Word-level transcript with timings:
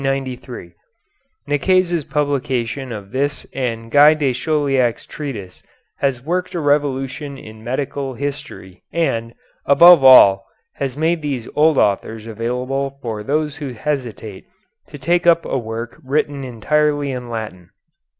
Nicaise's 1.47 2.03
publication 2.05 2.91
of 2.91 3.11
this 3.11 3.45
and 3.53 3.85
of 3.85 3.91
Guy 3.91 4.15
de 4.15 4.33
Chauliac's 4.33 5.05
treatise 5.05 5.61
has 5.97 6.23
worked 6.25 6.55
a 6.55 6.59
revolution 6.59 7.37
in 7.37 7.63
medical 7.63 8.15
history 8.15 8.81
and, 8.91 9.35
above 9.67 10.03
all, 10.03 10.47
has 10.73 10.97
made 10.97 11.21
these 11.21 11.47
old 11.55 11.77
authors 11.77 12.25
available 12.25 12.97
for 13.03 13.21
those 13.21 13.57
who 13.57 13.73
hesitate 13.73 14.45
to 14.87 14.97
take 14.97 15.27
up 15.27 15.45
a 15.45 15.59
work 15.59 16.01
written 16.03 16.43
entirely 16.43 17.11
in 17.11 17.29
Latin. 17.29 17.69